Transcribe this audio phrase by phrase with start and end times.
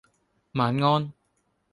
[0.53, 1.13] 晚安